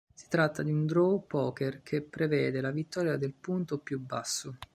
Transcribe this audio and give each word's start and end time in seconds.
Si 0.15 0.25
tratta 0.29 0.63
di 0.63 0.71
un 0.71 0.87
draw 0.87 1.27
poker 1.27 1.83
che 1.83 2.01
prevede 2.01 2.59
la 2.59 2.71
vittoria 2.71 3.17
del 3.17 3.35
punto 3.35 3.77
più 3.77 3.99
basso. 3.99 4.57